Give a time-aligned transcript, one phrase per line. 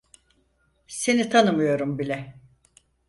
[0.87, 2.35] Seni tanımıyorum bile.